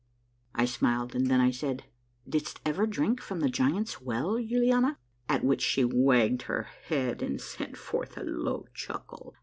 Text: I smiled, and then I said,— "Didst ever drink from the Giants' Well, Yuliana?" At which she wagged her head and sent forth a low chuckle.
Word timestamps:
I 0.55 0.65
smiled, 0.65 1.13
and 1.13 1.27
then 1.27 1.39
I 1.39 1.51
said,— 1.51 1.83
"Didst 2.27 2.59
ever 2.65 2.87
drink 2.87 3.21
from 3.21 3.39
the 3.39 3.49
Giants' 3.49 4.01
Well, 4.01 4.39
Yuliana?" 4.39 4.97
At 5.29 5.43
which 5.43 5.61
she 5.61 5.85
wagged 5.85 6.41
her 6.49 6.63
head 6.85 7.21
and 7.21 7.39
sent 7.39 7.77
forth 7.77 8.17
a 8.17 8.23
low 8.23 8.65
chuckle. 8.73 9.35